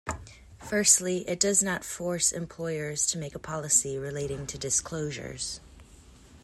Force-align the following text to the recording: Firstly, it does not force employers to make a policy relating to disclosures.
Firstly, 0.57 1.19
it 1.29 1.39
does 1.39 1.61
not 1.61 1.83
force 1.85 2.31
employers 2.31 3.05
to 3.05 3.19
make 3.19 3.35
a 3.35 3.37
policy 3.37 3.99
relating 3.99 4.47
to 4.47 4.57
disclosures. 4.57 5.59